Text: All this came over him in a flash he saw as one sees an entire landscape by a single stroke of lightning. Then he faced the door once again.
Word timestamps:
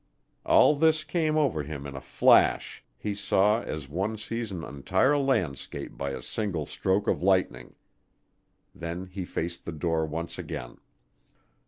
All 0.47 0.75
this 0.75 1.03
came 1.03 1.37
over 1.37 1.61
him 1.61 1.85
in 1.85 1.95
a 1.95 2.01
flash 2.01 2.83
he 2.97 3.13
saw 3.13 3.61
as 3.61 3.87
one 3.87 4.17
sees 4.17 4.51
an 4.51 4.63
entire 4.63 5.15
landscape 5.15 5.95
by 5.95 6.09
a 6.09 6.23
single 6.23 6.65
stroke 6.65 7.07
of 7.07 7.21
lightning. 7.21 7.75
Then 8.73 9.05
he 9.05 9.25
faced 9.25 9.63
the 9.63 9.71
door 9.71 10.07
once 10.07 10.39
again. 10.39 10.79